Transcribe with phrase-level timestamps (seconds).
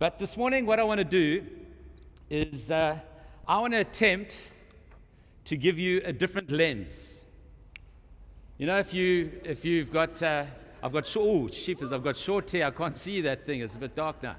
[0.00, 1.44] But this morning, what I want to do
[2.30, 2.98] is uh,
[3.46, 4.50] I want to attempt
[5.44, 7.20] to give you a different lens.
[8.56, 10.46] You know, if you if you've got uh,
[10.82, 12.68] I've got oh sheepers, I've got short hair.
[12.68, 13.60] I can't see that thing.
[13.60, 14.36] It's a bit dark now.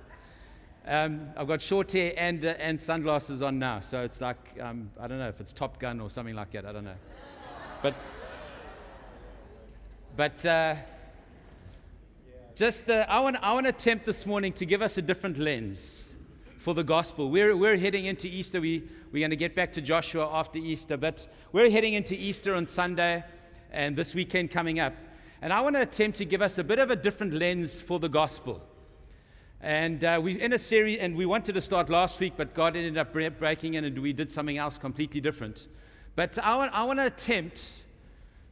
[0.87, 4.89] Um, I've got short hair and uh, and sunglasses on now, so it's like um,
[4.99, 6.65] I don't know if it's Top Gun or something like that.
[6.65, 6.97] I don't know,
[7.83, 7.93] but
[10.17, 10.90] but.
[12.61, 15.39] Just the, I, want, I want to attempt this morning to give us a different
[15.39, 16.07] lens
[16.59, 17.31] for the gospel.
[17.31, 18.61] We're, we're heading into Easter.
[18.61, 22.53] We, we're going to get back to Joshua after Easter, but we're heading into Easter
[22.53, 23.23] on Sunday
[23.71, 24.93] and this weekend coming up.
[25.41, 27.97] And I want to attempt to give us a bit of a different lens for
[27.97, 28.61] the gospel.
[29.59, 32.75] And uh, we're in a series, and we wanted to start last week, but God
[32.75, 35.67] ended up breaking in, and we did something else completely different.
[36.15, 37.81] But I want, I want to attempt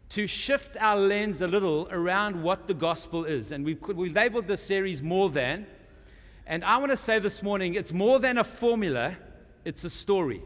[0.09, 3.51] to shift our lens a little around what the gospel is.
[3.51, 5.67] And we've, we've labeled this series More Than.
[6.47, 9.15] And I want to say this morning it's more than a formula,
[9.63, 10.41] it's a story.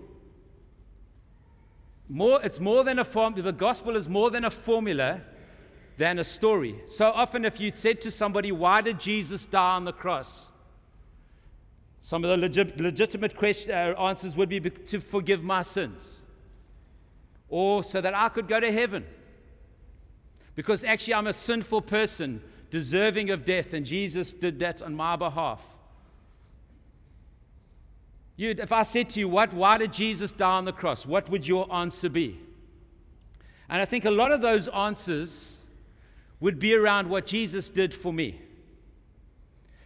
[2.10, 3.44] More, it's more than a formula.
[3.44, 5.22] The gospel is more than a formula
[5.98, 6.82] than a story.
[6.86, 10.52] So often, if you said to somebody, Why did Jesus die on the cross?
[12.02, 16.22] Some of the legit, legitimate question, uh, answers would be to forgive my sins
[17.48, 19.06] or so that I could go to heaven.
[20.56, 25.16] Because actually, I'm a sinful person, deserving of death, and Jesus did that on my
[25.16, 25.62] behalf.
[28.36, 31.06] You, if I said to you, what, why did Jesus die on the cross?
[31.06, 32.40] What would your answer be?
[33.70, 35.56] And I think a lot of those answers
[36.40, 38.42] would be around what Jesus did for me.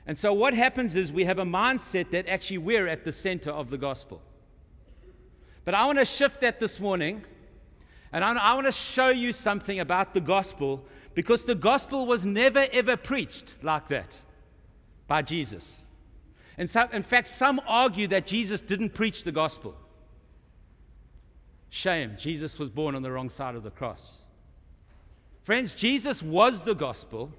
[0.06, 3.52] And so what happens is we have a mindset that actually we're at the center
[3.52, 4.22] of the gospel.
[5.66, 7.26] But I want to shift that this morning
[8.12, 12.26] and I, I want to show you something about the gospel because the gospel was
[12.26, 14.18] never ever preached like that
[15.08, 15.80] by Jesus.
[16.58, 19.76] And so, in fact, some argue that Jesus didn't preach the gospel.
[21.70, 24.14] Shame, Jesus was born on the wrong side of the cross.
[25.44, 27.32] Friends, Jesus was the gospel.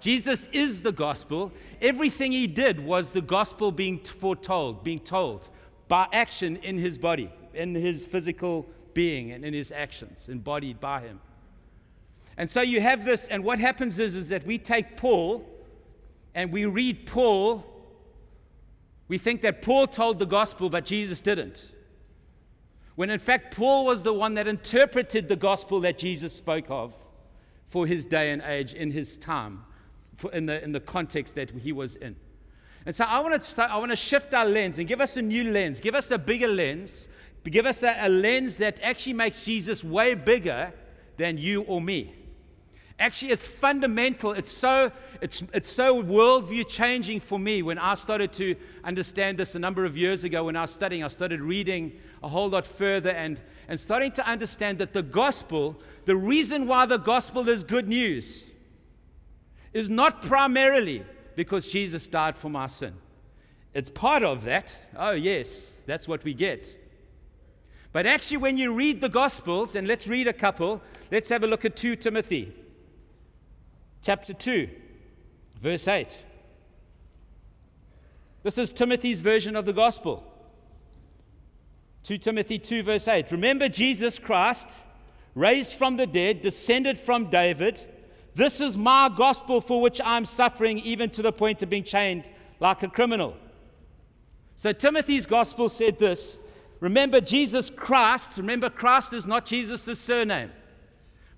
[0.00, 1.52] Jesus is the gospel.
[1.80, 5.48] Everything he did was the gospel being foretold, being told
[5.88, 11.00] by action in his body, in his physical being and in his actions, embodied by
[11.00, 11.20] him.
[12.36, 15.44] And so you have this, and what happens is, is that we take Paul
[16.34, 17.64] and we read Paul.
[19.06, 21.70] We think that Paul told the gospel, but Jesus didn't.
[22.96, 26.94] When in fact, Paul was the one that interpreted the gospel that Jesus spoke of
[27.66, 29.64] for his day and age in his time,
[30.32, 32.16] in, the, in the context that he was in.
[32.86, 35.22] And so I want, to I want to shift our lens and give us a
[35.22, 37.08] new lens, give us a bigger lens
[37.52, 40.72] give us a, a lens that actually makes Jesus way bigger
[41.16, 42.14] than you or me.
[42.98, 44.32] Actually, it's fundamental.
[44.32, 48.54] It's so, it's, it's so worldview changing for me when I started to
[48.84, 51.02] understand this a number of years ago when I was studying.
[51.02, 55.76] I started reading a whole lot further and, and starting to understand that the gospel,
[56.04, 58.44] the reason why the gospel is good news,
[59.72, 61.04] is not primarily
[61.34, 62.94] because Jesus died for my sin.
[63.74, 64.86] It's part of that.
[64.96, 66.76] Oh, yes, that's what we get.
[67.94, 70.82] But actually, when you read the Gospels, and let's read a couple,
[71.12, 72.52] let's have a look at 2 Timothy,
[74.02, 74.68] chapter 2,
[75.62, 76.18] verse 8.
[78.42, 80.28] This is Timothy's version of the Gospel.
[82.02, 83.30] 2 Timothy 2, verse 8.
[83.30, 84.80] Remember Jesus Christ,
[85.36, 87.78] raised from the dead, descended from David.
[88.34, 92.28] This is my gospel for which I'm suffering, even to the point of being chained
[92.58, 93.36] like a criminal.
[94.56, 96.40] So Timothy's gospel said this
[96.80, 100.50] Remember, Jesus Christ, remember, Christ is not Jesus' surname.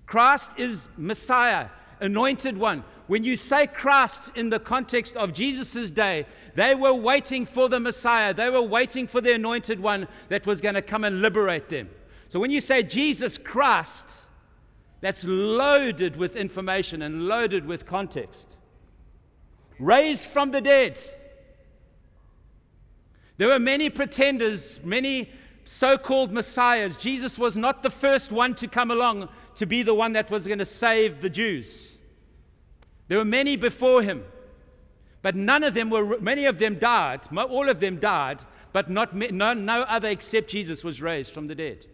[0.05, 2.83] Christ is Messiah, anointed one.
[3.07, 7.79] When you say Christ in the context of Jesus' day, they were waiting for the
[7.79, 8.33] Messiah.
[8.33, 11.89] They were waiting for the anointed one that was going to come and liberate them.
[12.27, 14.25] So when you say Jesus Christ,
[14.99, 18.57] that's loaded with information and loaded with context.
[19.79, 20.99] Raised from the dead.
[23.37, 25.29] There were many pretenders, many
[25.63, 26.97] so called messiahs.
[26.97, 30.47] Jesus was not the first one to come along to be the one that was
[30.47, 31.97] going to save the Jews.
[33.07, 34.23] There were many before him,
[35.21, 37.21] but none of them were, many of them died.
[37.35, 38.41] All of them died,
[38.73, 41.85] but not, no, no other except Jesus was raised from the dead.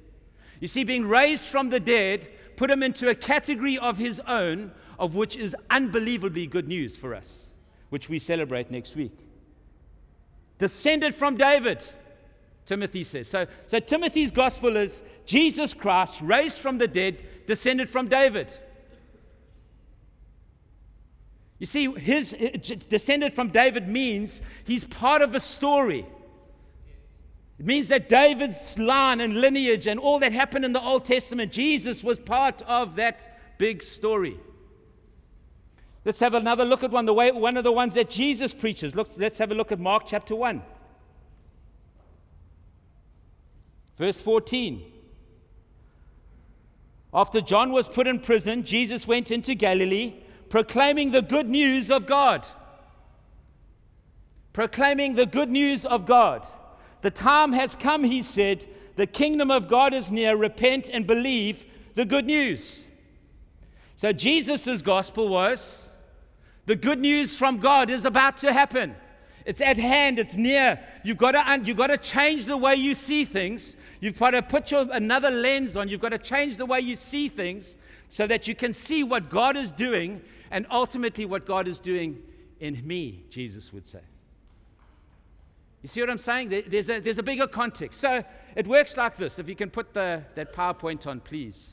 [0.59, 4.71] You see, being raised from the dead put him into a category of his own,
[4.97, 7.49] of which is unbelievably good news for us,
[7.89, 9.11] which we celebrate next week
[10.57, 11.83] descended from David.
[12.65, 13.27] Timothy says.
[13.27, 18.51] So, so Timothy's gospel is Jesus Christ, raised from the dead, descended from David.
[21.59, 22.31] You see, his
[22.89, 26.05] descended from David means he's part of a story.
[27.59, 31.51] It means that David's line and lineage and all that happened in the Old Testament,
[31.51, 34.39] Jesus was part of that big story.
[36.05, 38.95] Let's have another look at one, the way, one of the ones that Jesus preaches.
[38.95, 40.61] Look, let's have a look at Mark chapter 1.
[43.97, 44.83] Verse 14.
[47.13, 50.15] After John was put in prison, Jesus went into Galilee
[50.49, 52.45] proclaiming the good news of God.
[54.51, 56.45] Proclaiming the good news of God.
[57.01, 58.65] The time has come, he said.
[58.95, 60.35] The kingdom of God is near.
[60.35, 61.65] Repent and believe
[61.95, 62.83] the good news.
[63.95, 65.82] So, Jesus' gospel was
[66.65, 68.95] the good news from God is about to happen.
[69.45, 70.79] It's at hand, it's near.
[71.03, 73.75] You've got, to, you've got to change the way you see things.
[73.99, 75.89] You've got to put your, another lens on.
[75.89, 77.75] You've got to change the way you see things
[78.09, 80.21] so that you can see what God is doing
[80.51, 82.21] and ultimately what God is doing
[82.59, 83.99] in me, Jesus would say.
[85.81, 86.63] You see what I'm saying?
[86.67, 87.99] There's a, there's a bigger context.
[87.99, 88.23] So
[88.55, 89.37] it works like this.
[89.37, 91.71] If you can put the, that PowerPoint on, please.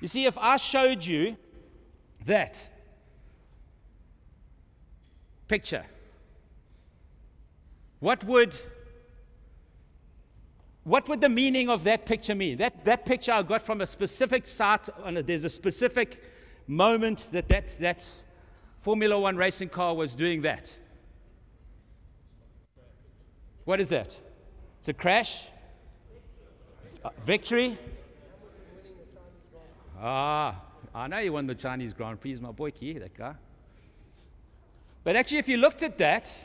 [0.00, 1.36] You see, if I showed you
[2.26, 2.68] that
[5.48, 5.84] picture,
[8.00, 8.54] what would
[10.86, 12.58] what would the meaning of that picture mean?
[12.58, 14.88] That, that picture I got from a specific site,
[15.26, 16.22] there's a specific
[16.68, 18.08] moment that that, that
[18.78, 20.72] Formula One racing car was doing that.
[23.64, 24.16] What is that?
[24.78, 25.48] It's a crash?
[27.04, 27.76] Uh, victory?
[30.00, 30.60] Ah,
[30.94, 33.34] I know you won the Chinese Grand Prix, my boy that guy.
[35.04, 36.38] But actually, if you looked at that,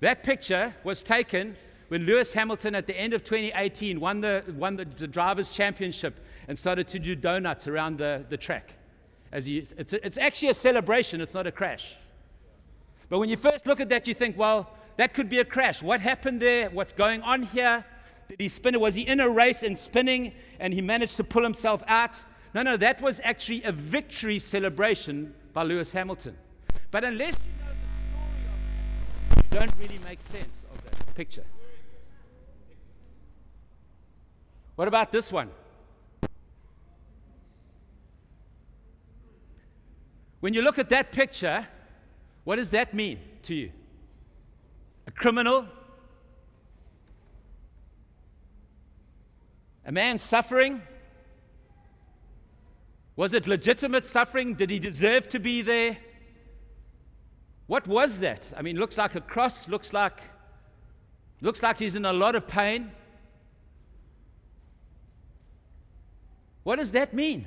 [0.00, 1.56] that picture was taken
[1.88, 6.24] when Lewis Hamilton at the end of 2018 won the, won the, the Drivers' Championship
[6.48, 8.74] and started to do donuts around the, the track.
[9.30, 11.96] As he, it's, a, it's actually a celebration, it's not a crash.
[13.08, 15.82] But when you first look at that, you think, well, that could be a crash.
[15.82, 16.70] What happened there?
[16.70, 17.84] What's going on here?
[18.28, 18.78] Did he spin?
[18.80, 22.20] Was he in a race and spinning and he managed to pull himself out?
[22.54, 26.36] No, no, that was actually a victory celebration by Lewis Hamilton.
[26.90, 31.14] But unless you know the story of that, you don't really make sense of that
[31.14, 31.44] picture.
[34.76, 35.50] What about this one?
[40.40, 41.66] When you look at that picture,
[42.44, 43.72] what does that mean to you?
[45.06, 45.66] A criminal?
[49.86, 50.82] A man suffering?
[53.16, 54.54] Was it legitimate suffering?
[54.54, 55.98] Did he deserve to be there?
[57.66, 58.52] What was that?
[58.56, 60.20] I mean, looks like a cross, looks like
[61.40, 62.92] looks like he's in a lot of pain.
[66.62, 67.46] What does that mean?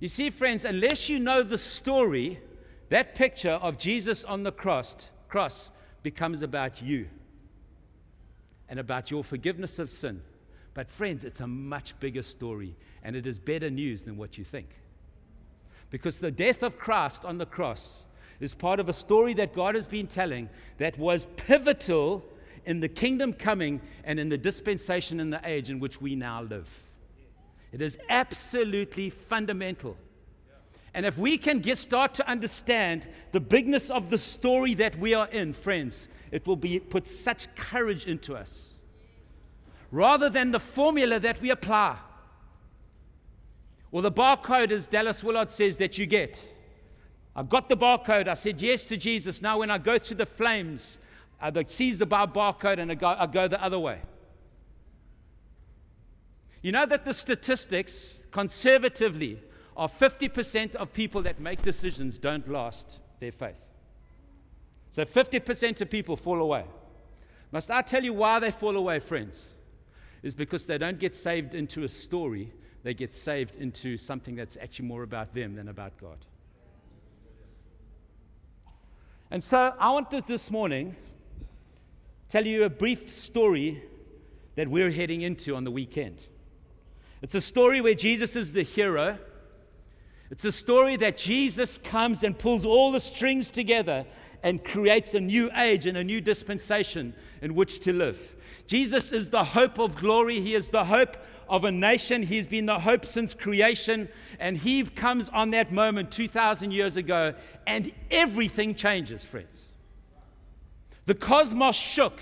[0.00, 2.40] You see, friends, unless you know the story,
[2.88, 5.70] that picture of Jesus on the cross, cross
[6.02, 7.08] becomes about you
[8.68, 10.22] and about your forgiveness of sin.
[10.74, 14.44] But, friends, it's a much bigger story, and it is better news than what you
[14.44, 14.68] think.
[15.90, 18.02] Because the death of Christ on the cross
[18.40, 20.48] is part of a story that God has been telling
[20.78, 22.24] that was pivotal
[22.64, 26.42] in the kingdom coming and in the dispensation in the age in which we now
[26.42, 26.82] live.
[27.72, 29.96] It is absolutely fundamental.
[30.94, 35.14] And if we can get, start to understand the bigness of the story that we
[35.14, 38.71] are in, friends, it will be, put such courage into us
[39.92, 41.96] rather than the formula that we apply.
[43.92, 46.50] Or the barcode, as Dallas Willard says, that you get.
[47.36, 48.26] I got the barcode.
[48.26, 49.42] I said yes to Jesus.
[49.42, 50.98] Now, when I go through the flames,
[51.40, 54.00] I seize the barcode and I go, I go the other way.
[56.62, 59.42] You know that the statistics, conservatively,
[59.76, 63.60] are 50% of people that make decisions don't last their faith.
[64.90, 66.64] So 50% of people fall away.
[67.50, 69.48] Must I tell you why they fall away, friends?
[70.22, 72.52] Is because they don't get saved into a story,
[72.82, 76.18] they get saved into something that's actually more about them than about God.
[79.30, 80.94] And so I wanted this morning
[82.28, 83.82] tell you a brief story
[84.56, 86.18] that we're heading into on the weekend.
[87.22, 89.18] It's a story where Jesus is the hero.
[90.30, 94.04] It's a story that Jesus comes and pulls all the strings together
[94.42, 98.34] and creates a new age and a new dispensation in which to live.
[98.66, 100.40] Jesus is the hope of glory.
[100.40, 101.16] He is the hope
[101.48, 102.22] of a nation.
[102.22, 104.08] He's been the hope since creation.
[104.38, 107.34] And he comes on that moment 2,000 years ago,
[107.66, 109.66] and everything changes, friends.
[111.06, 112.20] The cosmos shook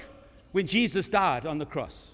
[0.52, 2.10] when Jesus died on the cross.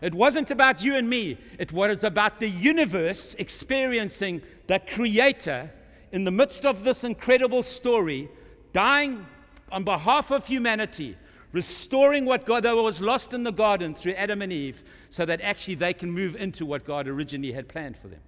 [0.00, 5.70] It wasn't about you and me, it was about the universe experiencing the Creator
[6.12, 8.28] in the midst of this incredible story,
[8.76, 9.24] dying
[9.72, 11.16] on behalf of humanity,
[11.52, 15.40] restoring what God that was lost in the garden through Adam and Eve, so that
[15.40, 18.20] actually they can move into what God originally had planned for them.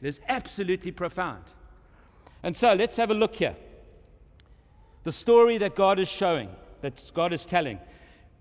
[0.00, 1.44] It is absolutely profound.
[2.42, 3.54] And so let's have a look here.
[5.04, 6.48] The story that God is showing,
[6.80, 7.78] that God is telling.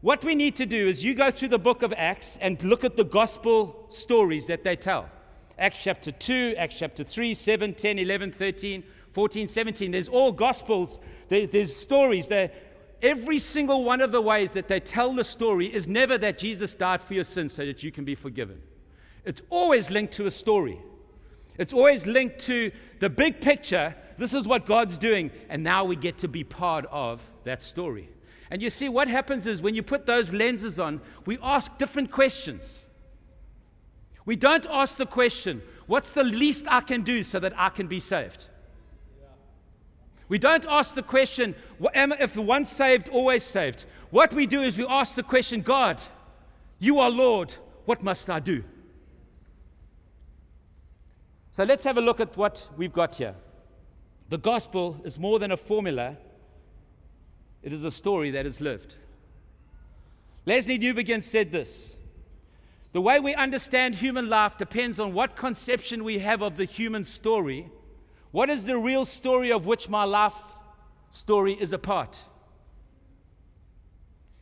[0.02, 2.84] What we need to do is you go through the book of Acts and look
[2.84, 5.08] at the gospel stories that they tell.
[5.60, 9.92] Acts chapter 2, Acts chapter 3, 7, 10, 11, 13, 14, 17.
[9.92, 11.00] There's all gospels,
[11.30, 12.28] there, there's stories.
[12.28, 12.52] There,
[13.02, 16.76] every single one of the ways that they tell the story is never that Jesus
[16.76, 18.62] died for your sins so that you can be forgiven.
[19.26, 20.80] It's always linked to a story.
[21.58, 23.96] It's always linked to the big picture.
[24.18, 28.10] This is what God's doing, and now we get to be part of that story.
[28.50, 32.12] And you see, what happens is when you put those lenses on, we ask different
[32.12, 32.80] questions.
[34.26, 37.88] We don't ask the question, what's the least I can do so that I can
[37.88, 38.48] be saved?
[40.32, 41.56] We don't ask the question,
[41.94, 43.84] if the once saved, always saved.
[44.12, 46.00] What we do is we ask the question, God,
[46.80, 48.64] you are Lord, what must I do?
[51.52, 53.36] So let's have a look at what we've got here.
[54.30, 56.16] The gospel is more than a formula,
[57.62, 58.96] it is a story that is lived.
[60.48, 61.98] Lesslie Newbigin said this
[62.94, 67.04] The way we understand human life depends on what conception we have of the human
[67.04, 67.70] story.
[68.32, 70.38] What is the real story of which my life
[71.10, 72.18] story is a part?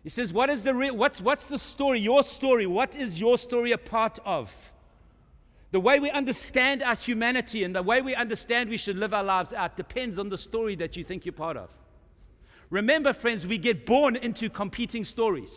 [0.04, 2.66] He says, What is the real, what's, what's the story, your story?
[2.66, 4.56] What is your story a part of?
[5.72, 9.24] The way we understand our humanity and the way we understand we should live our
[9.24, 11.70] lives out depends on the story that you think you're part of.
[12.70, 15.56] Remember, friends, we get born into competing stories.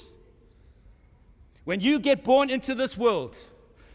[1.65, 3.39] When you get born into this world,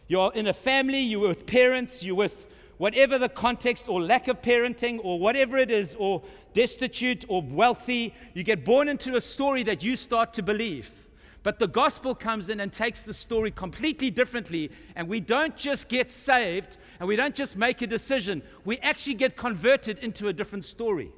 [0.08, 2.47] you're in a family, you're with parents, you're with
[2.78, 8.14] whatever the context or lack of parenting or whatever it is, or destitute or wealthy,
[8.34, 11.08] you get born into a story that you start to believe.
[11.44, 14.72] But the gospel comes in and takes the story completely differently.
[14.96, 19.14] And we don't just get saved and we don't just make a decision, we actually
[19.14, 21.12] get converted into a different story.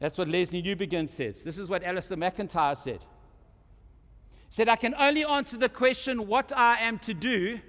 [0.00, 1.36] That's what Lesslie Newbigin said.
[1.44, 3.00] This is what Alasdair MacIntyre said.
[4.48, 7.60] Said, I can only answer the question what I am to do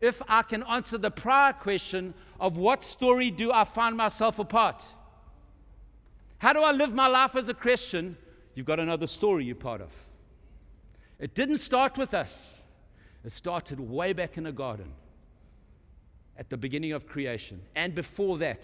[0.00, 4.44] if I can answer the prior question of what story do I find myself a
[4.44, 4.92] part?
[6.38, 8.16] How do I live my life as a Christian?
[8.54, 9.92] You've got another story you're part of.
[11.18, 12.60] It didn't start with us,
[13.24, 14.92] it started way back in the garden
[16.36, 18.62] at the beginning of creation and before that,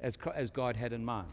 [0.00, 1.32] as, as God had in mind.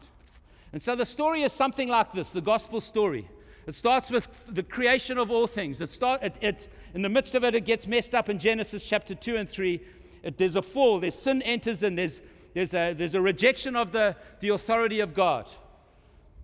[0.73, 3.27] And so the story is something like this the gospel story.
[3.67, 5.81] It starts with the creation of all things.
[5.81, 8.83] It start, it, it, in the midst of it, it gets messed up in Genesis
[8.83, 9.79] chapter 2 and 3.
[10.23, 12.21] It, there's a fall, there's sin enters in, there's,
[12.53, 15.49] there's, a, there's a rejection of the, the authority of God.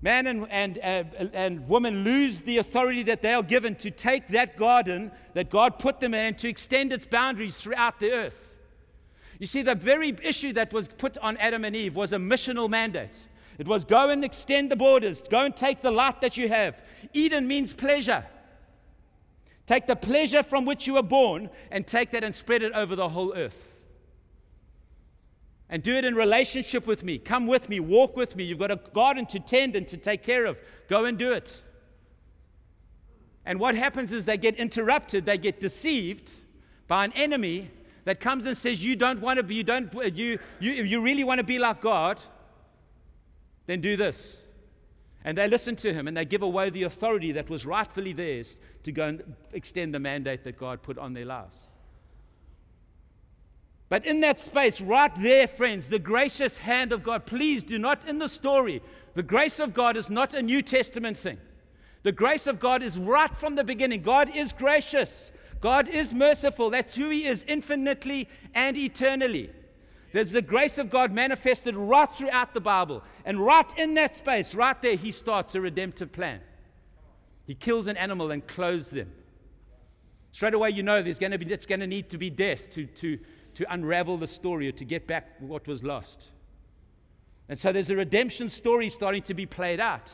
[0.02, 4.28] Man and, and, uh, and woman lose the authority that they are given to take
[4.30, 8.56] that garden that God put them in to extend its boundaries throughout the earth.
[9.40, 12.70] You see, the very issue that was put on Adam and Eve was a missional
[12.70, 13.26] mandate.
[13.58, 16.82] It was go and extend the borders, go and take the light that you have.
[17.14, 18.26] Eden means pleasure.
[19.66, 22.96] Take the pleasure from which you were born and take that and spread it over
[22.96, 23.74] the whole earth.
[25.70, 27.18] And do it in relationship with me.
[27.18, 28.46] Come with me, walk with me.
[28.46, 30.60] You've got a garden to tend and to take care of.
[30.88, 31.62] Go and do it.
[33.44, 36.32] And what happens is they get interrupted, they get deceived
[36.88, 37.72] by an enemy
[38.06, 41.26] that comes and says, You don't want to be, you don't, you, you, you really
[41.26, 42.22] want to be like God
[43.68, 44.36] then do this.
[45.24, 48.58] And they listen to him and they give away the authority that was rightfully theirs
[48.84, 51.68] to go and extend the mandate that God put on their lives.
[53.90, 58.08] But in that space, right there, friends, the gracious hand of God, please do not,
[58.08, 58.82] in the story,
[59.16, 61.38] the grace of God is not a New Testament thing.
[62.04, 64.02] The grace of God is right from the beginning.
[64.02, 65.32] God is gracious,
[65.62, 66.70] God is merciful.
[66.70, 69.52] That's who He is, infinitely and eternally.
[70.14, 73.04] There's the grace of God manifested right throughout the Bible.
[73.26, 76.40] And right in that space, right there, he starts a redemptive plan.
[77.46, 79.12] He kills an animal and clothes them.
[80.32, 82.70] Straight away, you know there's going to be, it's going to need to be death
[82.72, 83.18] to, to,
[83.56, 86.30] to unravel the story or to get back what was lost.
[87.50, 90.12] And so there's a redemption story starting to be played out.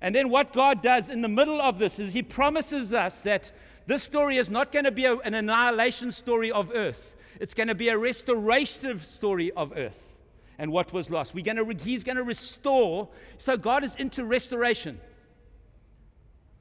[0.00, 3.50] And then what God does in the middle of this is He promises us that
[3.86, 7.13] this story is not going to be a, an annihilation story of earth.
[7.40, 10.14] It's going to be a restorative story of earth
[10.58, 11.34] and what was lost.
[11.34, 13.08] We're going to, he's going to restore.
[13.38, 15.00] So God is into restoration.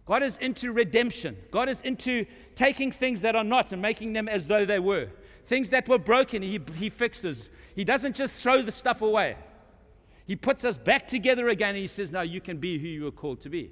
[0.06, 1.38] God is into redemption.
[1.52, 2.26] God is into
[2.56, 5.10] taking things that are not and making them as though they were.
[5.46, 7.50] Things that were broken, He, he fixes.
[7.76, 9.38] He doesn't just throw the stuff away,
[10.26, 11.70] He puts us back together again.
[11.70, 13.72] And He says, Now you can be who you were called to be.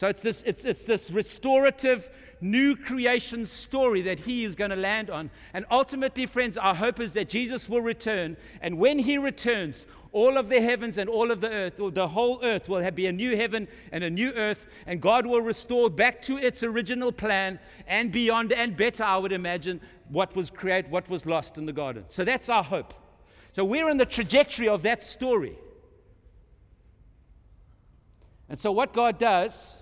[0.00, 4.76] So it's this, it's, it's this restorative, new creation story that he is going to
[4.76, 5.30] land on.
[5.52, 8.38] And ultimately, friends, our hope is that Jesus will return.
[8.62, 12.08] And when he returns, all of the heavens and all of the earth, or the
[12.08, 14.68] whole earth, will have, be a new heaven and a new earth.
[14.86, 19.32] And God will restore back to its original plan and beyond and better, I would
[19.32, 22.06] imagine, what was created, what was lost in the garden.
[22.08, 22.94] So that's our hope.
[23.52, 25.58] So we're in the trajectory of that story.
[28.48, 29.76] And so, what God does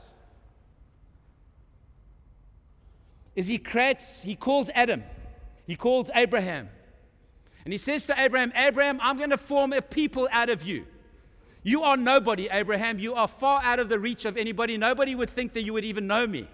[3.38, 5.04] is he creates, he calls Adam,
[5.64, 6.68] he calls Abraham.
[7.64, 10.86] And he says to Abraham, Abraham, I'm going to form a people out of you.
[11.62, 12.98] You are nobody, Abraham.
[12.98, 14.76] You are far out of the reach of anybody.
[14.76, 16.48] Nobody would think that you would even know me.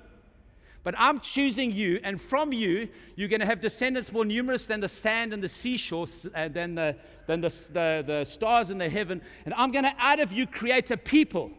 [0.82, 4.80] But I'm choosing you, and from you, you're going to have descendants more numerous than
[4.80, 8.76] the sand and the seashore, and uh, than, the, than the, the, the stars in
[8.76, 9.22] the heaven.
[9.46, 11.50] And I'm going to, out of you, create a people.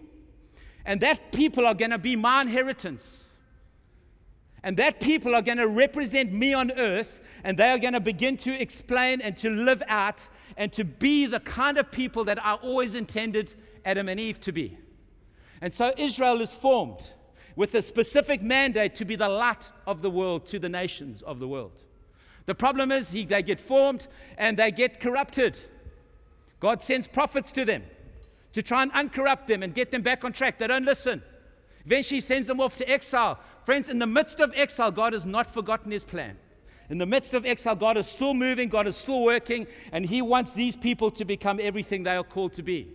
[0.86, 3.25] And that people are going to be my inheritance.
[4.66, 8.00] And that people are going to represent me on earth, and they are going to
[8.00, 12.44] begin to explain and to live out and to be the kind of people that
[12.44, 13.54] I always intended
[13.86, 14.76] Adam and Eve to be.
[15.62, 17.14] And so Israel is formed
[17.56, 21.38] with a specific mandate to be the light of the world to the nations of
[21.38, 21.84] the world.
[22.48, 25.60] The problem is he, they get formed and they get corrupted.
[26.60, 27.84] God sends prophets to them
[28.54, 30.58] to try and uncorrupt them and get them back on track.
[30.58, 31.22] They don't listen.
[31.86, 33.40] Eventually, sends them off to exile.
[33.64, 36.38] Friends, in the midst of exile, God has not forgotten his plan.
[36.90, 40.22] In the midst of exile, God is still moving, God is still working, and He
[40.22, 42.92] wants these people to become everything they are called to be.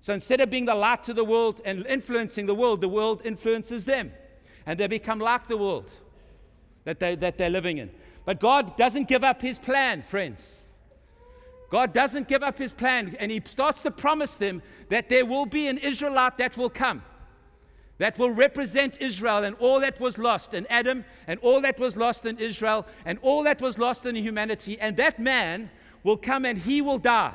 [0.00, 3.22] So instead of being the light to the world and influencing the world, the world
[3.24, 4.12] influences them.
[4.64, 5.90] And they become like the world
[6.84, 7.90] that, they, that they're living in.
[8.24, 10.58] But God doesn't give up His plan, friends.
[11.70, 15.46] God doesn't give up His plan, and He starts to promise them that there will
[15.46, 17.02] be an Israelite that will come
[17.98, 21.96] that will represent Israel and all that was lost in Adam and all that was
[21.96, 24.78] lost in Israel and all that was lost in humanity.
[24.80, 25.70] And that man
[26.04, 27.34] will come and he will die.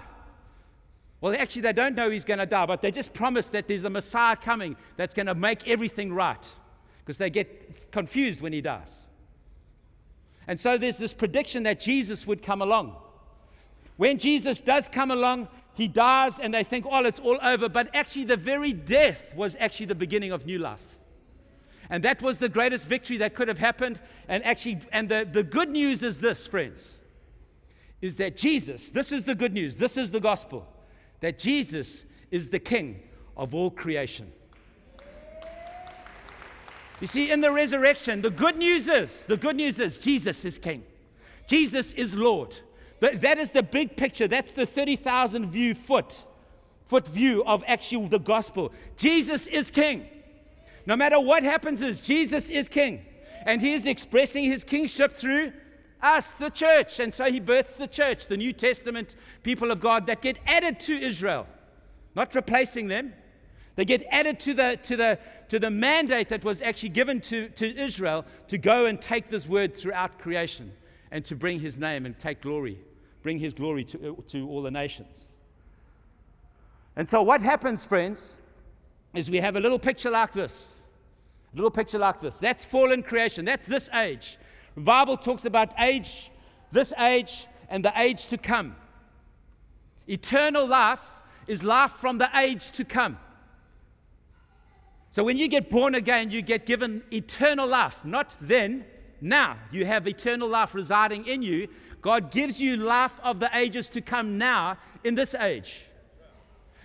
[1.19, 3.85] Well, actually, they don't know he's going to die, but they just promise that there's
[3.85, 6.53] a Messiah coming that's going to make everything right
[6.99, 9.03] because they get confused when he dies.
[10.47, 12.95] And so there's this prediction that Jesus would come along.
[13.95, 17.67] When Jesus does come along, he dies and they think, oh, it's all over.
[17.67, 20.99] But actually, the very death was actually the beginning of new life.
[21.89, 23.99] And that was the greatest victory that could have happened.
[24.27, 26.97] And actually, and the, the good news is this, friends,
[28.01, 30.67] is that Jesus, this is the good news, this is the gospel,
[31.21, 33.01] that Jesus is the king
[33.35, 34.31] of all creation.
[37.01, 40.57] You see, in the resurrection, the good news is, the good news is Jesus is
[40.57, 40.83] king.
[41.47, 42.55] Jesus is Lord
[43.11, 44.27] that is the big picture.
[44.27, 46.23] That's the 30,000 view foot,
[46.85, 48.71] foot view of actually the gospel.
[48.97, 50.07] Jesus is king.
[50.85, 53.05] No matter what happens, is Jesus is king.
[53.45, 55.51] And he is expressing his kingship through
[56.01, 56.99] us, the church.
[56.99, 60.79] And so he births the church, the New Testament people of God that get added
[60.81, 61.47] to Israel,
[62.15, 63.13] not replacing them.
[63.75, 67.49] They get added to the, to the, to the mandate that was actually given to,
[67.49, 70.71] to Israel to go and take this word throughout creation
[71.11, 72.77] and to bring his name and take glory
[73.23, 75.25] bring his glory to, uh, to all the nations.
[76.95, 78.39] And so, what happens, friends,
[79.15, 80.73] is we have a little picture like this.
[81.53, 82.37] A little picture like this.
[82.37, 83.45] That's fallen creation.
[83.45, 84.37] That's this age.
[84.75, 86.29] The Bible talks about age,
[86.71, 88.75] this age, and the age to come.
[90.07, 91.03] Eternal life
[91.47, 93.17] is life from the age to come.
[95.11, 98.85] So when you get born again, you get given eternal life, not then,
[99.21, 99.57] now.
[99.71, 101.67] You have eternal life residing in you,
[102.03, 105.87] God gives you life of the ages to come now in this age.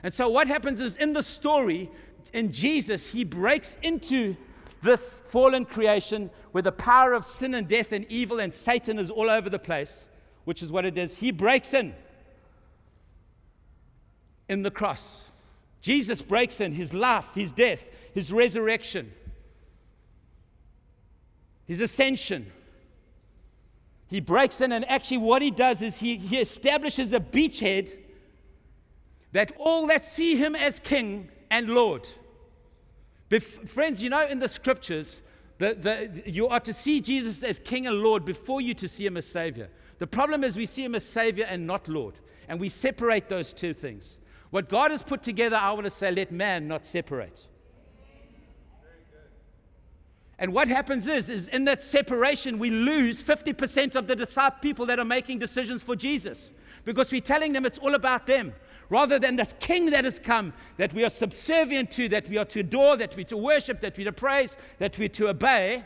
[0.03, 1.91] And so, what happens is in the story,
[2.33, 4.37] in Jesus, he breaks into
[4.81, 9.11] this fallen creation where the power of sin and death and evil and Satan is
[9.11, 10.07] all over the place,
[10.45, 11.17] which is what it is.
[11.17, 11.95] He breaks in
[14.49, 15.25] in the cross.
[15.81, 19.13] Jesus breaks in his life, his death, his resurrection,
[21.67, 22.53] his ascension.
[24.09, 27.95] He breaks in, and actually, what he does is he, he establishes a beachhead
[29.33, 32.09] that all that see him as king and Lord.
[33.29, 35.21] Bef- friends, you know, in the scriptures,
[35.59, 39.05] the, the, you are to see Jesus as king and Lord before you to see
[39.05, 39.69] him as Savior.
[39.99, 42.15] The problem is we see him as Savior and not Lord,
[42.49, 44.19] and we separate those two things.
[44.51, 47.47] What God has put together, I want to say, let man not separate.
[50.39, 54.87] And what happens is, is in that separation, we lose 50% of the disciple people
[54.87, 56.53] that are making decisions for Jesus
[56.85, 58.55] because we're telling them it's all about them
[58.89, 62.45] rather than this king that has come that we are subservient to, that we are
[62.47, 65.85] to adore, that we're to worship, that we're to praise, that we're to obey.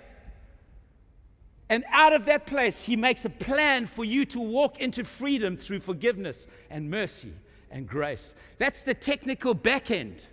[1.68, 5.56] And out of that place, he makes a plan for you to walk into freedom
[5.56, 7.32] through forgiveness and mercy
[7.70, 8.34] and grace.
[8.58, 10.26] That's the technical back end.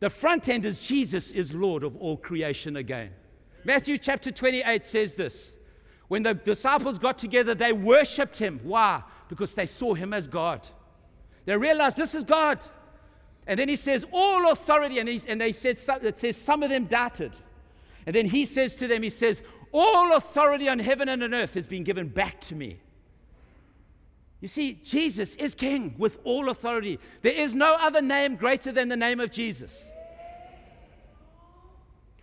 [0.00, 3.10] The front end is Jesus is Lord of all creation again.
[3.64, 5.52] Matthew chapter 28 says this.
[6.06, 8.60] When the disciples got together, they worshiped him.
[8.62, 9.02] Why?
[9.28, 10.66] Because they saw him as God.
[11.44, 12.64] They realized this is God.
[13.46, 16.70] And then he says, All authority, and, he, and they said, it says, some of
[16.70, 17.36] them doubted.
[18.06, 21.54] And then he says to them, He says, All authority on heaven and on earth
[21.54, 22.78] has been given back to me.
[24.40, 27.00] You see, Jesus is King with all authority.
[27.22, 29.84] There is no other name greater than the name of Jesus.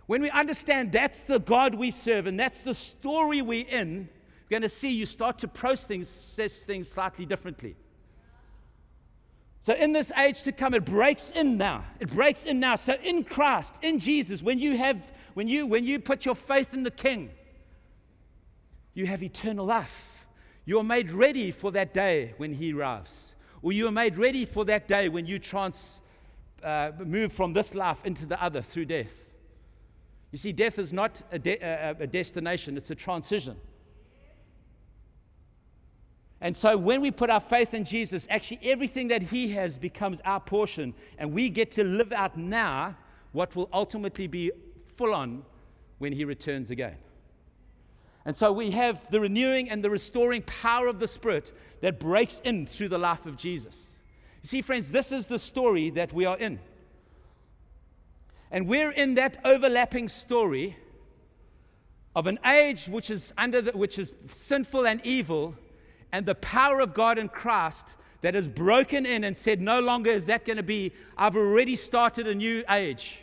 [0.06, 4.08] When we understand that's the God we serve and that's the story we're in,
[4.44, 7.76] we're going to see you start to process things, things slightly differently.
[9.60, 11.84] So, in this age to come, it breaks in now.
[11.98, 12.76] It breaks in now.
[12.76, 16.72] So, in Christ, in Jesus, when you have, when you, when you put your faith
[16.72, 17.30] in the King,
[18.94, 20.15] you have eternal life.
[20.66, 23.34] You are made ready for that day when He arrives.
[23.62, 26.00] Or you are made ready for that day when you trans,
[26.62, 29.32] uh, move from this life into the other through death.
[30.32, 31.58] You see, death is not a, de-
[32.00, 33.56] a destination, it's a transition.
[36.40, 40.20] And so when we put our faith in Jesus, actually everything that He has becomes
[40.24, 42.96] our portion, and we get to live out now
[43.32, 44.50] what will ultimately be
[44.96, 45.44] full on
[45.98, 46.96] when He returns again.
[48.26, 52.40] And so we have the renewing and the restoring power of the Spirit that breaks
[52.40, 53.92] in through the life of Jesus.
[54.42, 56.58] You see, friends, this is the story that we are in.
[58.50, 60.76] And we're in that overlapping story
[62.16, 65.54] of an age which is, under the, which is sinful and evil,
[66.10, 70.10] and the power of God in Christ that has broken in and said, No longer
[70.10, 70.92] is that going to be.
[71.16, 73.20] I've already started a new age.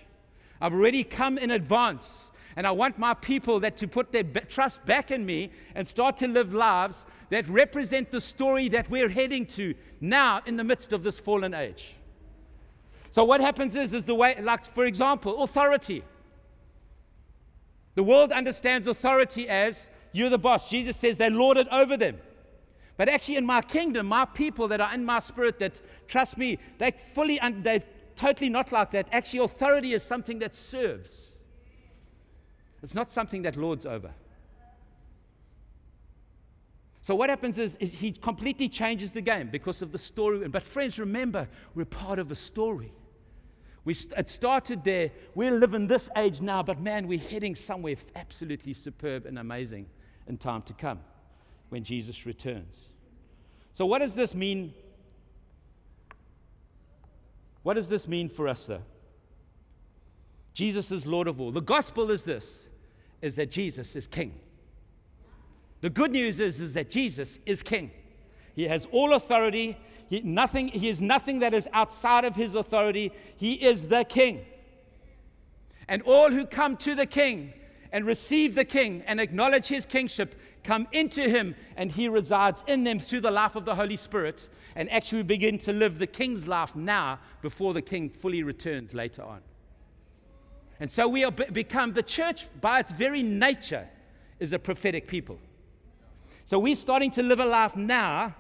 [0.61, 2.31] I've already come in advance.
[2.55, 6.17] And I want my people that to put their trust back in me and start
[6.17, 10.93] to live lives that represent the story that we're heading to now in the midst
[10.93, 11.95] of this fallen age.
[13.09, 16.03] So what happens is, is the way, like for example, authority.
[17.95, 20.69] The world understands authority as you're the boss.
[20.69, 22.17] Jesus says they lord it over them.
[22.97, 26.59] But actually, in my kingdom, my people that are in my spirit that trust me,
[26.77, 27.83] they fully, and they're
[28.15, 29.09] totally not like that.
[29.11, 31.33] Actually, authority is something that serves.
[32.84, 34.12] It's not something that lords over.
[37.02, 40.48] So what happens is, is, he completely changes the game because of the story.
[40.48, 42.93] But friends, remember, we're part of a story.
[43.86, 45.12] We st- it started there.
[45.36, 49.88] We live in this age now, but man, we're heading somewhere absolutely superb and amazing
[50.28, 51.00] in time to come
[51.69, 52.89] when Jesus returns.
[53.74, 54.74] So what does this mean?
[57.63, 58.84] What does this mean for us, though?
[60.54, 61.52] Jesus is Lord of all.
[61.52, 62.67] The gospel is this
[63.23, 64.38] is that Jesus is king.
[65.79, 67.89] The good news is, is that Jesus is king.
[68.53, 69.77] He has all authority.
[70.09, 73.13] He, nothing, he is nothing that is outside of his authority.
[73.38, 74.45] He is the king.
[75.88, 77.53] And all who come to the king
[77.93, 82.83] and receive the king and acknowledge his kingship come into him and he resides in
[82.83, 86.45] them through the life of the Holy Spirit and actually begin to live the king's
[86.45, 89.41] life now before the king fully returns later on.
[90.79, 93.88] And so we have become, the church by its very nature
[94.39, 95.39] is a prophetic people.
[96.45, 98.36] So we're starting to live a life now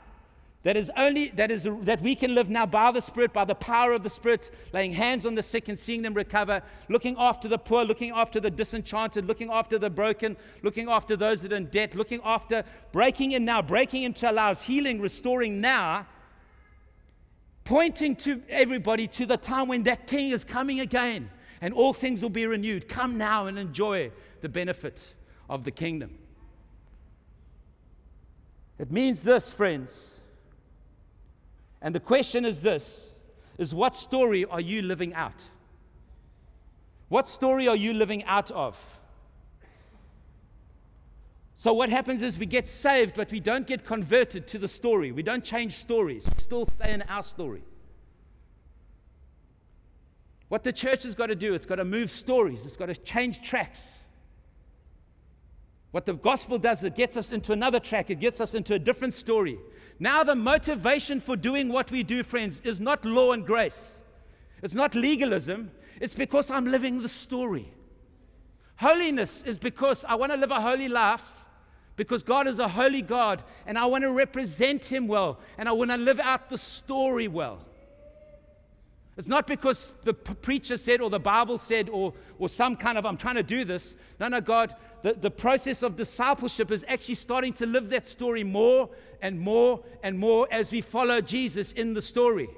[0.63, 3.55] that is only that is that we can live now by the spirit by the
[3.55, 7.47] power of the spirit laying hands on the sick and seeing them recover looking after
[7.49, 11.57] the poor looking after the disenchanted looking after the broken looking after those that are
[11.57, 16.07] in debt looking after breaking in now breaking into our lives healing restoring now
[17.65, 21.29] pointing to everybody to the time when that king is coming again
[21.63, 22.89] and all things will be renewed.
[22.89, 25.13] Come now and enjoy the benefit
[25.49, 26.17] of the kingdom.
[28.77, 30.19] It means this, friends.
[31.81, 33.15] And the question is this
[33.57, 35.47] is what story are you living out?
[37.07, 38.99] What story are you living out of?
[41.55, 45.13] So, what happens is we get saved, but we don't get converted to the story.
[45.13, 46.27] We don't change stories.
[46.29, 47.63] We still stay in our story.
[50.53, 52.93] What the church has got to do, it's got to move stories, it's got to
[52.93, 53.97] change tracks.
[55.89, 58.77] What the gospel does, it gets us into another track, it gets us into a
[58.77, 59.57] different story.
[59.97, 63.97] Now, the motivation for doing what we do, friends, is not law and grace.
[64.61, 65.71] It's not legalism.
[65.99, 67.73] It's because I'm living the story.
[68.75, 71.45] Holiness is because I want to live a holy life
[71.95, 75.71] because God is a holy God and I want to represent Him well and I
[75.71, 77.65] want to live out the story well.
[79.15, 83.05] It's not because the preacher said or the Bible said or, or some kind of,
[83.05, 83.95] I'm trying to do this.
[84.19, 88.43] No, no, God, the, the process of discipleship is actually starting to live that story
[88.43, 88.89] more
[89.21, 92.49] and more and more as we follow Jesus in the story.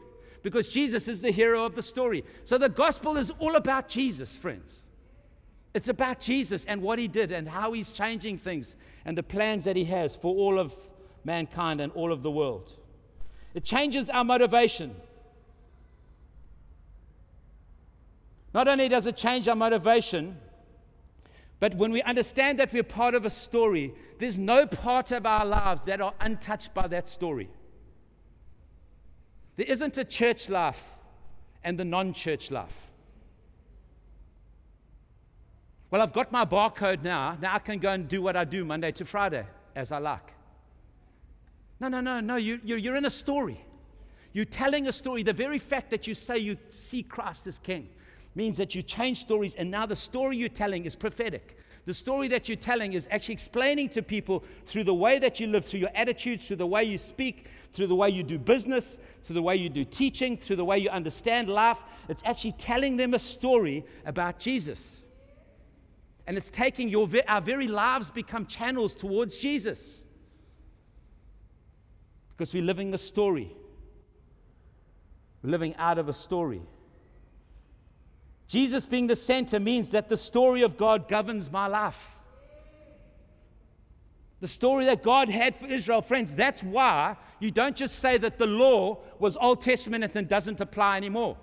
[0.44, 2.24] Because Jesus is the hero of the story.
[2.46, 4.86] So the gospel is all about Jesus, friends.
[5.74, 9.66] It's about Jesus and what he did and how he's changing things and the plans
[9.66, 10.74] that he has for all of
[11.26, 12.72] mankind and all of the world.
[13.54, 14.96] It changes our motivation.
[18.56, 20.38] Not only does it change our motivation,
[21.60, 25.46] but when we understand that we're part of a story, there's no part of our
[25.46, 27.50] lives that are untouched by that story.
[29.58, 30.82] There isn't a church life
[31.66, 32.92] and the non church life.
[35.92, 37.38] Well, I've got my barcode now.
[37.42, 40.32] Now I can go and do what I do Monday to Friday as I like.
[41.82, 42.38] No, no, no, no.
[42.38, 43.60] You, you're, you're in a story.
[44.32, 45.24] You're telling a story.
[45.24, 47.90] The very fact that you say you see Christ as King
[48.36, 51.58] means that you change stories, and now the story you're telling is prophetic.
[51.86, 55.48] The story that you're telling is actually explaining to people through the way that you
[55.48, 58.98] live, through your attitudes, through the way you speak, through the way you do business,
[59.24, 61.84] through the way you do teaching, through the way you understand life.
[62.10, 64.98] It's actually telling them a story about Jesus.
[66.26, 70.02] And it's taking your, our very lives become channels towards Jesus.
[72.36, 73.56] Because we're living a story.
[75.44, 76.64] We're living out of a story.
[78.48, 82.16] Jesus being the center means that the story of God governs my life.
[84.42, 88.38] The story that God had for Israel, friends, that's why you don't just say that
[88.38, 91.38] the law was Old Testament and doesn't apply anymore.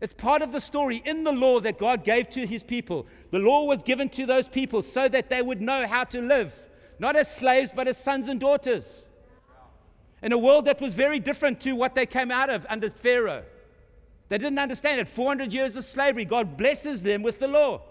[0.00, 3.06] It's part of the story in the law that God gave to his people.
[3.30, 6.58] The law was given to those people so that they would know how to live,
[6.98, 9.06] not as slaves, but as sons and daughters.
[10.22, 13.44] In a world that was very different to what they came out of under Pharaoh.
[14.32, 15.08] They didn't understand it.
[15.08, 16.24] 400 years of slavery.
[16.24, 17.82] God blesses them with the law.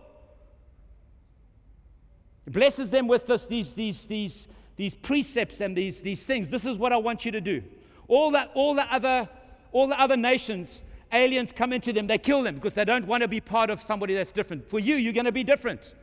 [2.45, 6.49] He blesses them with this, these, these, these, these precepts and these, these things.
[6.49, 7.61] This is what I want you to do.
[8.07, 9.29] All, that, all, the other,
[9.71, 10.81] all the other nations,
[11.13, 13.79] aliens come into them, they kill them because they don't want to be part of
[13.79, 14.67] somebody that's different.
[14.67, 15.93] For you, you're going to be different.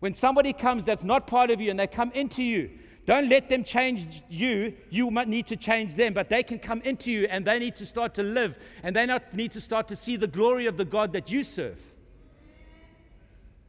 [0.00, 2.68] When somebody comes that's not part of you and they come into you,
[3.10, 4.72] don't let them change you.
[4.88, 7.74] You might need to change them, but they can come into you and they need
[7.74, 10.84] to start to live and they need to start to see the glory of the
[10.84, 11.82] God that you serve.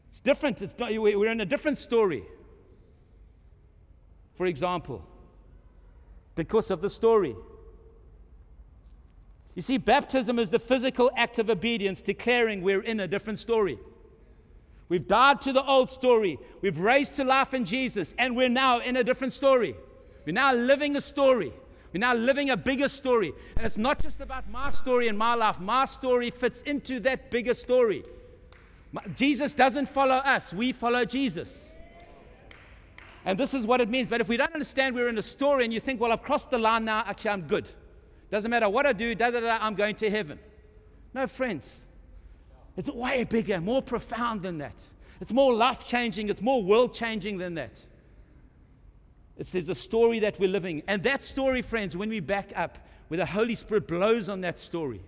[0.09, 0.61] It's different.
[0.61, 2.23] It's not, we're in a different story.
[4.35, 5.03] For example,
[6.35, 7.35] because of the story.
[9.55, 13.79] You see, baptism is the physical act of obedience declaring we're in a different story.
[14.91, 16.37] We've died to the old story.
[16.59, 19.73] We've raised to life in Jesus, and we're now in a different story.
[20.25, 21.53] We're now living a story.
[21.93, 23.31] We're now living a bigger story.
[23.55, 25.61] And it's not just about my story and my life.
[25.61, 28.03] My story fits into that bigger story.
[29.15, 31.69] Jesus doesn't follow us, we follow Jesus.
[33.23, 34.09] And this is what it means.
[34.09, 36.51] But if we don't understand we're in a story and you think, well, I've crossed
[36.51, 37.69] the line now, actually, I'm good.
[38.29, 40.37] Doesn't matter what I do, da, da, da, I'm going to heaven.
[41.13, 41.85] No, friends.
[42.77, 44.83] It's way bigger, more profound than that.
[45.19, 47.83] It's more life changing, it's more world changing than that.
[49.37, 50.83] It's, there's a story that we're living.
[50.87, 54.57] And that story, friends, when we back up, where the Holy Spirit blows on that
[54.57, 55.01] story,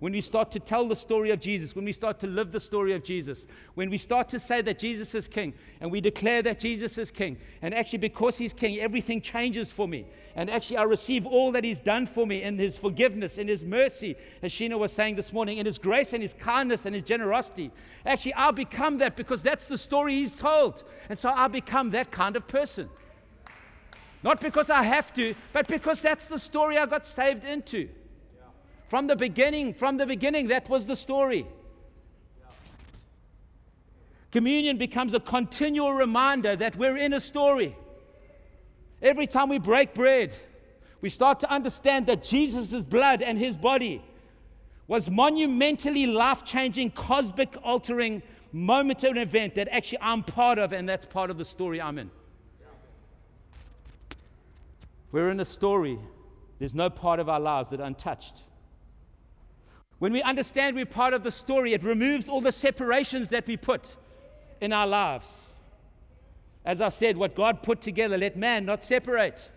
[0.00, 2.58] when we start to tell the story of Jesus, when we start to live the
[2.58, 6.42] story of Jesus, when we start to say that Jesus is King and we declare
[6.42, 10.06] that Jesus is King, and actually because He's King, everything changes for me.
[10.34, 13.62] And actually, I receive all that He's done for me in His forgiveness, in His
[13.62, 17.04] mercy, as Sheena was saying this morning, in His grace and His kindness and His
[17.04, 17.70] generosity.
[18.06, 20.82] Actually, I'll become that because that's the story He's told.
[21.10, 22.88] And so I'll become that kind of person.
[24.22, 27.90] Not because I have to, but because that's the story I got saved into.
[28.90, 31.46] From the beginning, from the beginning, that was the story.
[34.32, 37.76] Communion becomes a continual reminder that we're in a story.
[39.00, 40.34] Every time we break bread,
[41.00, 44.02] we start to understand that Jesus' blood and his body
[44.88, 50.72] was monumentally life changing, cosmic altering moment of an event that actually I'm part of,
[50.72, 52.10] and that's part of the story I'm in.
[55.12, 55.96] We're in a story.
[56.58, 58.49] There's no part of our lives that untouched.
[60.00, 63.58] When we understand we're part of the story, it removes all the separations that we
[63.58, 63.96] put
[64.60, 65.50] in our lives.
[66.64, 69.50] As I said, what God put together, let man not separate.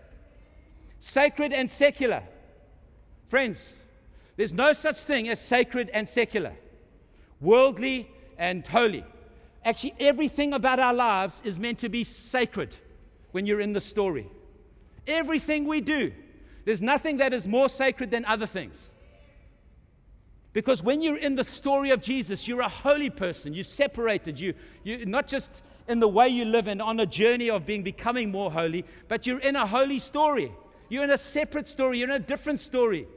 [0.99, 2.23] Sacred and secular.
[3.29, 3.73] Friends,
[4.36, 6.53] there's no such thing as sacred and secular,
[7.39, 9.06] worldly and holy.
[9.63, 12.75] Actually, everything about our lives is meant to be sacred
[13.32, 14.27] when you're in the story.
[15.08, 16.12] Everything we do.
[16.65, 18.89] There's nothing that is more sacred than other things.
[20.54, 23.54] Because when you're in the story of Jesus, you're a holy person.
[23.54, 24.39] You're separated.
[24.39, 27.82] You, you're not just in the way you live and on a journey of being
[27.84, 30.52] becoming more holy, but you're in a holy story.
[30.89, 31.98] You're in a separate story.
[31.98, 33.08] You're in a different story.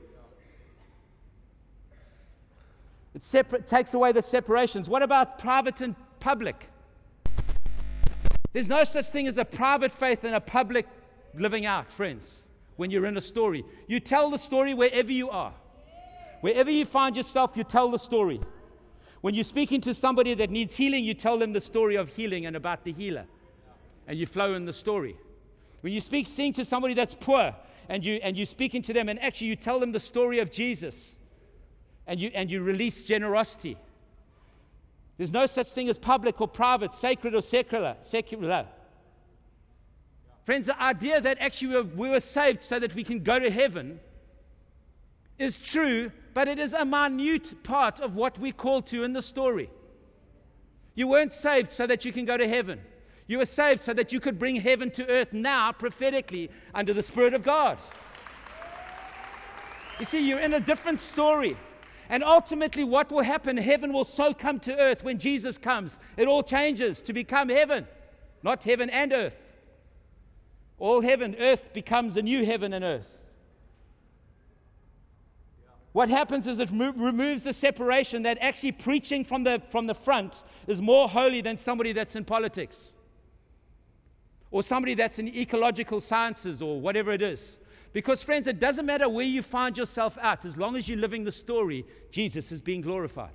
[3.14, 4.88] It separate, takes away the separations.
[4.88, 6.68] What about private and public?
[8.54, 10.86] There's no such thing as a private faith and a public
[11.34, 12.42] living out, friends,
[12.76, 13.64] when you're in a story.
[13.86, 15.52] You tell the story wherever you are.
[16.40, 18.40] Wherever you find yourself, you tell the story.
[19.20, 22.46] When you're speaking to somebody that needs healing, you tell them the story of healing
[22.46, 23.24] and about the healer.
[24.06, 25.16] And you flow in the story.
[25.80, 27.54] When you speak, sing to somebody that's poor
[27.88, 30.50] and, you, and you're speaking to them, and actually you tell them the story of
[30.50, 31.14] Jesus
[32.06, 33.76] and you, and you release generosity.
[35.16, 37.96] There's no such thing as public or private, sacred or secular.
[38.00, 38.66] secular.
[40.44, 43.38] Friends, the idea that actually we were, we were saved so that we can go
[43.38, 43.98] to heaven
[45.38, 49.22] is true, but it is a minute part of what we call to in the
[49.22, 49.70] story.
[50.94, 52.78] You weren't saved so that you can go to heaven.
[53.26, 57.02] You were saved so that you could bring heaven to earth now, prophetically, under the
[57.02, 57.78] Spirit of God.
[59.98, 61.56] You see, you're in a different story.
[62.10, 63.56] And ultimately, what will happen?
[63.56, 65.98] Heaven will so come to earth when Jesus comes.
[66.18, 67.86] It all changes to become heaven,
[68.42, 69.40] not heaven and earth.
[70.78, 73.22] All heaven, earth becomes a new heaven and earth.
[75.96, 79.94] What happens is it mo- removes the separation that actually preaching from the, from the
[79.94, 82.92] front is more holy than somebody that's in politics
[84.50, 87.58] or somebody that's in ecological sciences or whatever it is.
[87.94, 91.24] Because, friends, it doesn't matter where you find yourself at, as long as you're living
[91.24, 93.32] the story, Jesus is being glorified.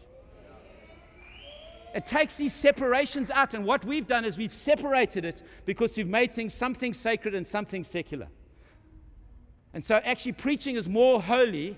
[1.96, 6.08] It takes these separations out, and what we've done is we've separated it because we've
[6.08, 8.28] made things something sacred and something secular.
[9.74, 11.76] And so, actually, preaching is more holy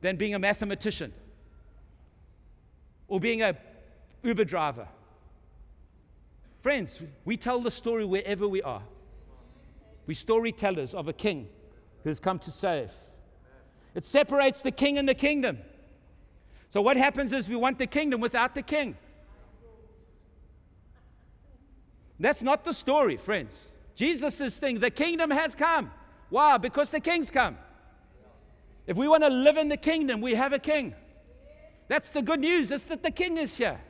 [0.00, 1.12] than being a mathematician
[3.08, 3.56] or being a
[4.22, 4.88] Uber driver.
[6.62, 8.82] Friends, we tell the story wherever we are.
[10.06, 11.48] We storytellers of a king
[12.02, 12.90] who has come to save.
[13.94, 15.58] It separates the king and the kingdom.
[16.68, 18.96] So, what happens is we want the kingdom without the king.
[22.18, 23.70] That's not the story, friends.
[23.96, 25.90] Jesus' thing, the kingdom has come.
[26.28, 26.58] Why?
[26.58, 27.56] Because the king's come.
[28.90, 30.96] If we want to live in the kingdom, we have a king.
[31.86, 33.80] That's the good news, is that the king is here.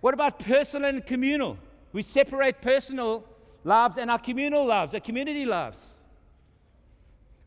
[0.00, 1.58] What about personal and communal?
[1.92, 3.26] We separate personal
[3.64, 5.92] lives and our communal lives, our community lives.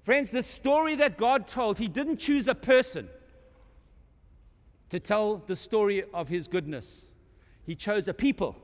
[0.03, 3.09] Friends, the story that God told, He didn't choose a person
[4.89, 7.07] to tell the story of His goodness.
[7.63, 8.55] He chose a people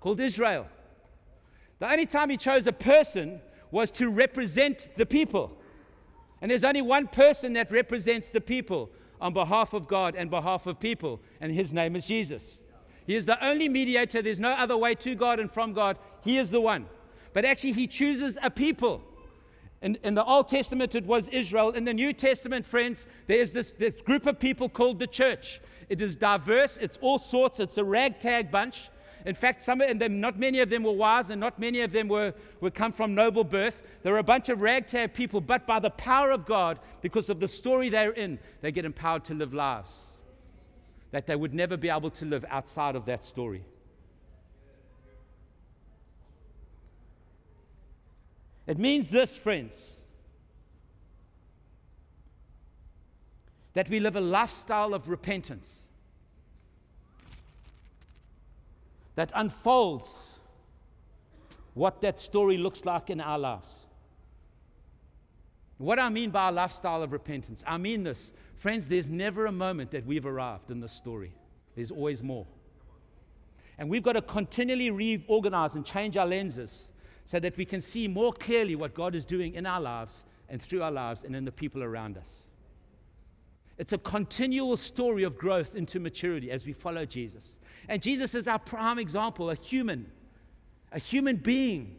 [0.00, 0.66] called Israel.
[1.80, 3.40] The only time He chose a person
[3.70, 5.56] was to represent the people.
[6.40, 8.90] And there's only one person that represents the people
[9.20, 12.60] on behalf of God and behalf of people, and His name is Jesus.
[13.06, 14.22] He is the only mediator.
[14.22, 15.98] There's no other way to God and from God.
[16.22, 16.86] He is the one.
[17.32, 19.02] But actually, He chooses a people.
[19.82, 21.70] In, in, the Old Testament, it was Israel.
[21.70, 25.60] In the New Testament, friends, there is this, this group of people called the church.
[25.88, 28.90] It is diverse, it's all sorts, it's a ragtag bunch.
[29.26, 31.92] In fact, some of them, not many of them were wise, and not many of
[31.92, 33.82] them were, were come from noble birth.
[34.02, 37.40] There were a bunch of ragtag people, but by the power of God, because of
[37.40, 40.06] the story they're in, they get empowered to live lives
[41.10, 43.64] that they would never be able to live outside of that story.
[48.66, 49.96] It means this, friends,
[53.72, 55.86] that we live a lifestyle of repentance
[59.14, 60.38] that unfolds
[61.74, 63.76] what that story looks like in our lives.
[65.78, 69.52] What I mean by a lifestyle of repentance, I mean this Friends, there's never a
[69.52, 71.32] moment that we've arrived in this story,
[71.74, 72.46] there's always more.
[73.78, 76.88] And we've got to continually reorganize and change our lenses
[77.24, 80.60] so that we can see more clearly what God is doing in our lives and
[80.60, 82.42] through our lives and in the people around us.
[83.80, 87.56] It's a continual story of growth into maturity as we follow Jesus.
[87.88, 90.04] And Jesus is our prime example, a human,
[90.92, 91.96] a human being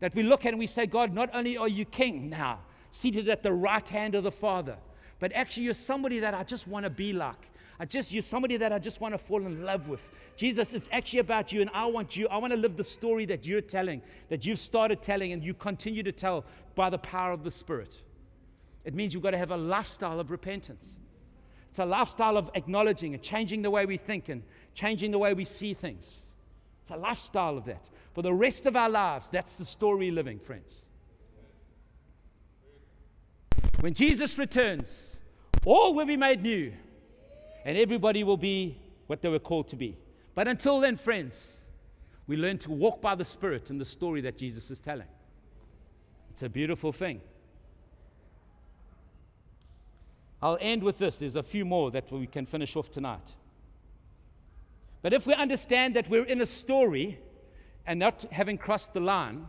[0.00, 2.58] that we look at and we say, God, not only are you king now,
[2.90, 4.76] seated at the right hand of the Father,
[5.18, 7.48] but actually you're somebody that I just want to be like.
[7.80, 10.04] I just you're somebody that I just want to fall in love with.
[10.36, 12.28] Jesus, it's actually about you, and I want you.
[12.28, 15.54] I want to live the story that you're telling, that you've started telling, and you
[15.54, 16.44] continue to tell
[16.74, 17.98] by the power of the Spirit.
[18.84, 20.96] It means you've got to have a lifestyle of repentance.
[21.74, 24.44] It's a lifestyle of acknowledging and changing the way we think and
[24.74, 26.22] changing the way we see things.
[26.82, 27.90] It's a lifestyle of that.
[28.12, 30.84] For the rest of our lives, that's the story living, friends.
[33.80, 35.16] When Jesus returns,
[35.64, 36.72] all will be made new,
[37.64, 39.96] and everybody will be what they were called to be.
[40.36, 41.60] But until then, friends,
[42.28, 45.08] we learn to walk by the Spirit in the story that Jesus is telling.
[46.30, 47.20] It's a beautiful thing.
[50.44, 51.20] I'll end with this.
[51.20, 53.32] There's a few more that we can finish off tonight.
[55.00, 57.18] But if we understand that we're in a story
[57.86, 59.46] and not having crossed the line,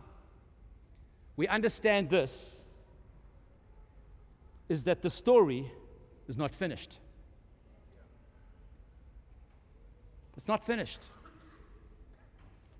[1.36, 2.56] we understand this
[4.70, 5.70] is that the story
[6.28, 6.96] is not finished.
[10.38, 11.02] It's not finished.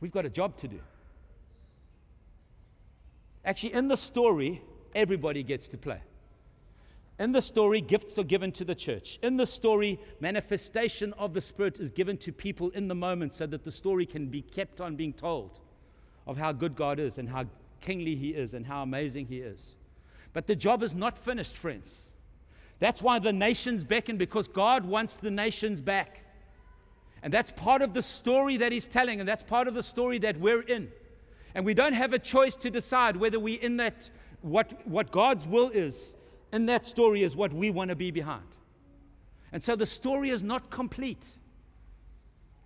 [0.01, 0.81] We've got a job to do.
[3.45, 4.63] Actually, in the story,
[4.95, 6.01] everybody gets to play.
[7.19, 9.19] In the story, gifts are given to the church.
[9.23, 13.47] In the story, manifestation of the Spirit is given to people in the moment so
[13.47, 15.59] that the story can be kept on being told
[16.27, 17.47] of how good God is and how
[17.81, 19.77] kingly He is and how amazing He is.
[20.35, 22.03] But the job is not finished, friends.
[22.81, 26.23] That's why the nations beckon, because God wants the nations back.
[27.23, 30.19] And that's part of the story that He's telling, and that's part of the story
[30.19, 30.91] that we're in.
[31.55, 34.11] And we don't have a choice to decide whether we're in that,
[34.43, 36.15] what, what God's will is
[36.57, 38.43] in that story is what we want to be behind.
[39.53, 41.37] And so the story is not complete.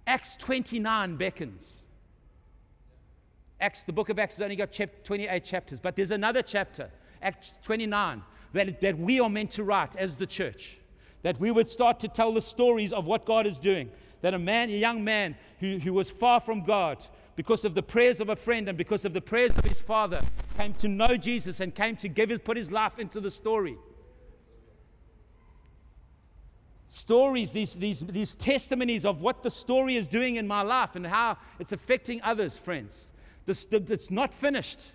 [0.06, 1.82] Acts 29 beckons.
[3.60, 6.90] Acts, the book of Acts has only got chap- 28 chapters, but there's another chapter,
[7.20, 8.22] Acts 29,
[8.54, 10.78] that, that we are meant to write as the church.
[11.22, 13.90] That we would start to tell the stories of what God is doing.
[14.22, 17.04] That a man, a young man who, who was far from God,
[17.36, 20.22] because of the prayers of a friend and because of the prayers of his father,
[20.56, 23.76] came to know Jesus and came to give his, put his life into the story.
[26.88, 31.06] Stories, these, these, these testimonies of what the story is doing in my life and
[31.06, 33.10] how it's affecting others, friends.
[33.46, 34.92] This, it's not finished.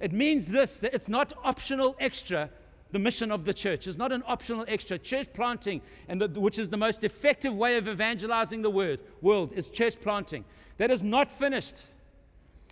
[0.00, 2.50] It means this that it's not optional extra,
[2.92, 3.86] the mission of the church.
[3.86, 4.98] is not an optional extra.
[4.98, 9.52] Church planting, and the, which is the most effective way of evangelizing the word, world,
[9.54, 10.44] is church planting.
[10.76, 11.86] That is not finished.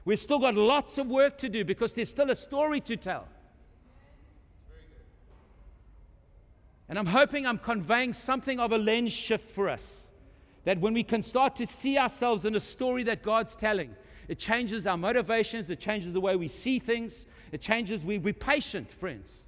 [0.05, 3.29] We've still got lots of work to do because there's still a story to tell.
[6.89, 10.07] And I'm hoping I'm conveying something of a lens shift for us.
[10.65, 13.95] That when we can start to see ourselves in a story that God's telling,
[14.29, 18.33] it changes our motivations, it changes the way we see things, it changes, we, we're
[18.33, 19.43] patient, friends.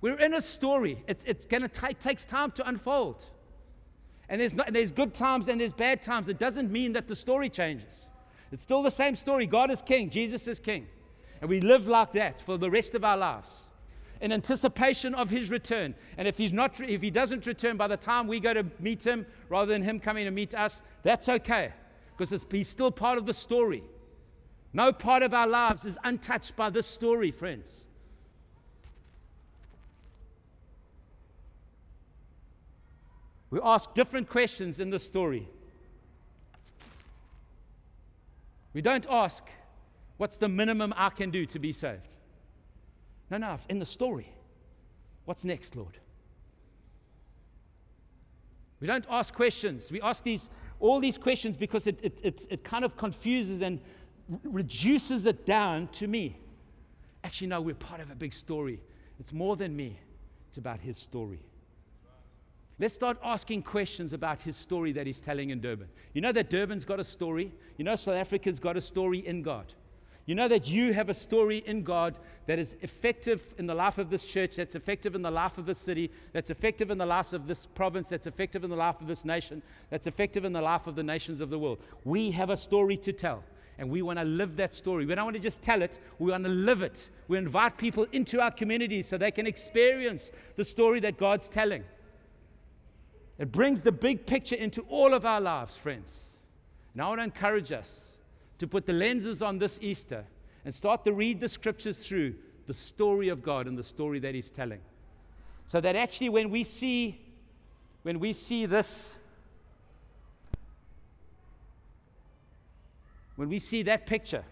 [0.00, 1.02] We're in a story.
[1.06, 3.24] It's, it's to take takes time to unfold.
[4.28, 6.28] And there's, not, there's good times and there's bad times.
[6.28, 8.06] It doesn't mean that the story changes.
[8.54, 9.46] It's still the same story.
[9.46, 10.86] God is king, Jesus is king.
[11.40, 13.62] And we live like that for the rest of our lives
[14.20, 15.92] in anticipation of his return.
[16.16, 19.04] And if he's not if he doesn't return by the time we go to meet
[19.04, 21.72] him rather than him coming to meet us, that's okay
[22.16, 23.82] because he's still part of the story.
[24.72, 27.84] No part of our lives is untouched by this story, friends.
[33.50, 35.48] We ask different questions in the story.
[38.74, 39.42] We don't ask,
[40.16, 42.12] What's the minimum I can do to be saved?
[43.30, 44.28] No, no, in the story.
[45.24, 45.98] What's next, Lord?
[48.80, 49.90] We don't ask questions.
[49.90, 50.48] We ask these,
[50.78, 53.80] all these questions because it, it, it, it kind of confuses and
[54.44, 56.38] reduces it down to me.
[57.24, 58.80] Actually, no, we're part of a big story.
[59.18, 59.98] It's more than me,
[60.48, 61.40] it's about His story.
[62.78, 65.88] Let's start asking questions about his story that he's telling in Durban.
[66.12, 67.52] You know that Durban's got a story.
[67.76, 69.66] You know South Africa's got a story in God.
[70.26, 72.16] You know that you have a story in God
[72.46, 75.66] that is effective in the life of this church, that's effective in the life of
[75.66, 79.00] this city, that's effective in the life of this province, that's effective in the life
[79.00, 81.78] of this nation, that's effective in the life of the nations of the world.
[82.04, 83.44] We have a story to tell,
[83.76, 85.04] and we want to live that story.
[85.04, 87.10] We don't want to just tell it, we want to live it.
[87.28, 91.84] We invite people into our community so they can experience the story that God's telling.
[93.38, 96.30] It brings the big picture into all of our lives, friends.
[96.92, 98.08] And I want to encourage us
[98.58, 100.24] to put the lenses on this Easter
[100.64, 102.34] and start to read the scriptures through
[102.66, 104.80] the story of God and the story that He's telling.
[105.66, 107.20] So that actually, when we see,
[108.02, 109.10] when we see this,
[113.34, 114.44] when we see that picture,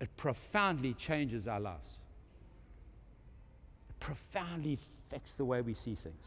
[0.00, 1.99] it profoundly changes our lives
[4.00, 6.26] profoundly affects the way we see things.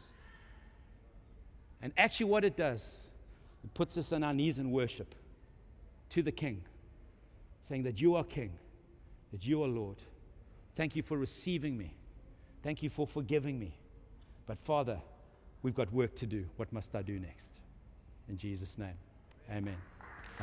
[1.82, 3.02] And actually, what it does,
[3.62, 5.14] it puts us on our knees in worship
[6.10, 6.62] to the King,
[7.62, 8.52] saying that you are King,
[9.32, 9.98] that you are Lord.
[10.76, 11.94] Thank you for receiving me.
[12.62, 13.76] Thank you for forgiving me.
[14.46, 14.98] But Father,
[15.62, 16.46] we've got work to do.
[16.56, 17.48] What must I do next?
[18.28, 18.96] In Jesus' name,
[19.50, 19.93] amen.